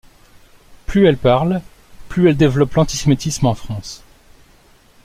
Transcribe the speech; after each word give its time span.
Plus 0.87 1.05
elle 1.05 1.15
parle, 1.17 1.61
plus 2.09 2.27
elle 2.27 2.35
développe 2.35 2.73
l’antisémitisme 2.73 3.45
en 3.45 3.53
France. 3.53 4.03